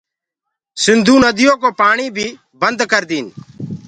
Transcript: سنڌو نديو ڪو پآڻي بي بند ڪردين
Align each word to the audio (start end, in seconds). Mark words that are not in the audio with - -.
سنڌو 0.83 1.15
نديو 1.25 1.53
ڪو 1.61 1.69
پآڻي 1.79 2.07
بي 2.15 2.27
بند 2.61 2.79
ڪردين 2.91 3.25